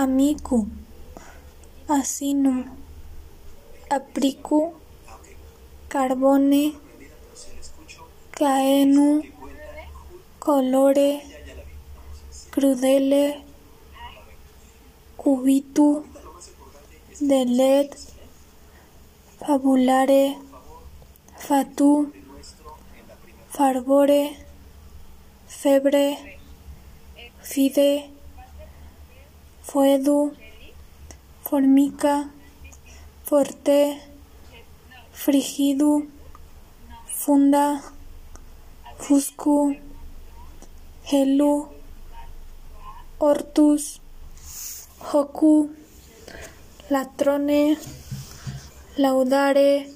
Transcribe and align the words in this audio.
amicu, 0.00 0.58
asinum, 1.96 2.58
apricu, 3.96 4.60
carbone, 5.92 6.64
caenu, 8.38 9.08
colore, 10.40 11.10
crudele, 12.52 13.42
cubitu, 15.20 15.88
delet, 17.28 17.90
fabulare, 19.44 20.24
fatu, 21.36 21.90
farbore, 23.54 24.22
febre, 25.60 26.06
fide, 27.42 28.21
foedu, 29.68 30.34
formica, 31.46 32.30
forte, 33.24 34.00
frigidu, 35.12 35.92
funda, 37.20 37.66
fuscu, 38.98 39.76
helu, 41.10 41.54
hortus, 43.20 44.00
hocu, 45.10 45.70
latrone, 46.90 47.76
laudare, 48.96 49.86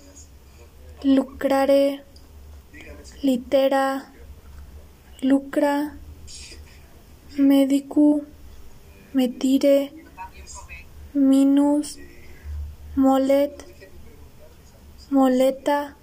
lucrare, 1.02 1.84
litera, 3.22 3.86
lucra, 5.22 5.74
medicu, 7.36 8.24
metire, 9.16 9.76
minus, 11.14 11.88
molet, 12.96 13.54
moleta, 15.08 15.96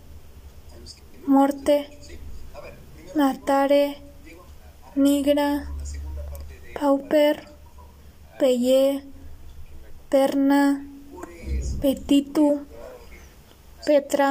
morte, 1.27 1.77
natare, 3.13 3.85
nigra, 4.95 5.49
pauper, 6.73 7.35
peye, 8.39 9.03
perna, 10.09 10.63
petitu, 11.81 12.65
petra, 13.85 14.29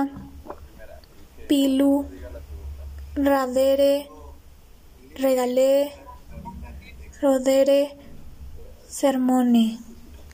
pilu, 1.48 1.94
radere, 3.14 3.94
regalé, 5.22 5.92
rodere, 7.22 8.01
sermone. 8.92 9.91